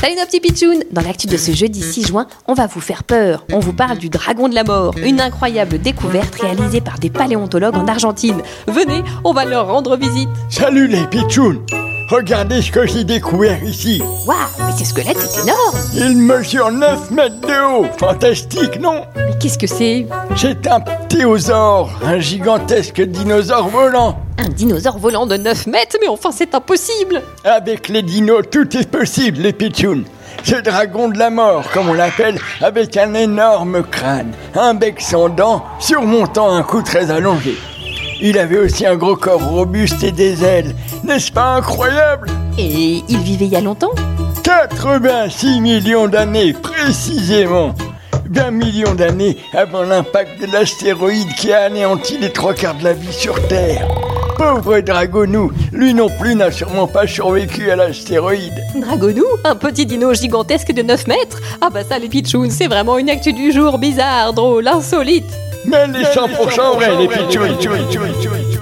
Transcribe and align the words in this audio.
Salut 0.00 0.16
nos 0.16 0.26
petits 0.26 0.40
pitchouns 0.40 0.80
Dans 0.90 1.00
l'actu 1.00 1.26
de 1.26 1.36
ce 1.36 1.52
jeudi 1.52 1.80
6 1.80 2.08
juin, 2.08 2.26
on 2.48 2.54
va 2.54 2.66
vous 2.66 2.80
faire 2.80 3.04
peur. 3.04 3.46
On 3.52 3.60
vous 3.60 3.72
parle 3.72 3.98
du 3.98 4.08
dragon 4.08 4.48
de 4.48 4.54
la 4.54 4.64
mort, 4.64 4.94
une 4.98 5.20
incroyable 5.20 5.78
découverte 5.78 6.34
réalisée 6.34 6.80
par 6.80 6.98
des 6.98 7.10
paléontologues 7.10 7.76
en 7.76 7.86
Argentine. 7.86 8.42
Venez, 8.66 9.02
on 9.24 9.32
va 9.32 9.44
leur 9.44 9.68
rendre 9.68 9.96
visite. 9.96 10.28
Salut 10.50 10.88
les 10.88 11.06
pitchouns 11.06 11.64
Regardez 12.12 12.60
ce 12.60 12.70
que 12.70 12.86
j'ai 12.86 13.04
découvert 13.04 13.64
ici. 13.64 14.02
Waouh, 14.26 14.36
mais 14.58 14.72
ce 14.78 14.84
squelette 14.84 15.16
est 15.16 15.42
énorme 15.44 15.78
Il 15.94 16.18
mesure 16.18 16.70
9 16.70 17.10
mètres 17.10 17.40
de 17.40 17.64
haut. 17.64 17.86
Fantastique, 17.96 18.78
non? 18.78 19.06
Mais 19.16 19.38
qu'est-ce 19.40 19.56
que 19.56 19.66
c'est? 19.66 20.06
C'est 20.36 20.66
un 20.66 20.80
ptéosaure, 20.80 21.90
un 22.04 22.18
gigantesque 22.18 23.00
dinosaure 23.00 23.68
volant. 23.68 24.18
Un 24.36 24.50
dinosaure 24.50 24.98
volant 24.98 25.26
de 25.26 25.38
9 25.38 25.68
mètres 25.68 25.96
Mais 26.02 26.08
enfin, 26.08 26.32
c'est 26.32 26.54
impossible 26.54 27.22
Avec 27.44 27.88
les 27.88 28.02
dinos, 28.02 28.42
tout 28.50 28.76
est 28.76 28.90
possible, 28.90 29.40
les 29.40 29.54
pitchouns. 29.54 30.04
Ce 30.44 30.56
dragon 30.56 31.08
de 31.08 31.18
la 31.18 31.30
mort, 31.30 31.64
comme 31.72 31.88
on 31.88 31.94
l'appelle, 31.94 32.38
avec 32.60 32.94
un 32.98 33.14
énorme 33.14 33.84
crâne, 33.84 34.32
un 34.54 34.74
bec 34.74 35.00
sans 35.00 35.30
dents, 35.30 35.64
surmontant 35.78 36.52
un 36.52 36.62
cou 36.62 36.82
très 36.82 37.10
allongé. 37.10 37.56
Il 38.24 38.38
avait 38.38 38.58
aussi 38.58 38.86
un 38.86 38.94
gros 38.94 39.16
corps 39.16 39.44
robuste 39.44 40.04
et 40.04 40.12
des 40.12 40.44
ailes. 40.44 40.76
N'est-ce 41.02 41.32
pas 41.32 41.56
incroyable? 41.56 42.30
Et 42.56 43.02
il 43.08 43.18
vivait 43.18 43.46
il 43.46 43.52
y 43.52 43.56
a 43.56 43.60
longtemps? 43.60 43.90
86 44.44 45.60
millions 45.60 46.06
d'années 46.06 46.52
précisément. 46.52 47.74
20 48.30 48.50
millions 48.52 48.94
d'années 48.94 49.38
avant 49.52 49.82
l'impact 49.82 50.40
de 50.40 50.46
l'astéroïde 50.52 51.34
qui 51.34 51.52
a 51.52 51.62
anéanti 51.64 52.16
les 52.16 52.30
trois 52.30 52.54
quarts 52.54 52.76
de 52.76 52.84
la 52.84 52.92
vie 52.92 53.12
sur 53.12 53.34
Terre. 53.48 53.88
Pauvre 54.38 54.78
Dragonou, 54.78 55.50
lui 55.72 55.92
non 55.92 56.08
plus 56.20 56.36
n'a 56.36 56.52
sûrement 56.52 56.86
pas 56.86 57.08
survécu 57.08 57.72
à 57.72 57.76
l'astéroïde. 57.76 58.54
Dragonou 58.76 59.24
Un 59.42 59.56
petit 59.56 59.84
dino 59.84 60.14
gigantesque 60.14 60.72
de 60.72 60.82
9 60.82 61.08
mètres? 61.08 61.40
Ah 61.60 61.70
bah 61.70 61.82
ça 61.82 61.98
les 61.98 62.08
pitchouns, 62.08 62.50
c'est 62.50 62.68
vraiment 62.68 62.98
une 62.98 63.10
actu 63.10 63.32
du 63.32 63.50
jour 63.50 63.78
bizarre, 63.78 64.32
drôle, 64.32 64.68
insolite 64.68 65.26
Mais 65.64 65.86
les 65.88 66.04
100% 66.04 66.74
vrais, 66.74 66.96
les 66.96 67.08
pitchouins. 67.08 68.61